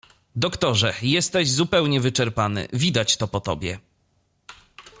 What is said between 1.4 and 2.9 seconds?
zupełnie wyczerpany,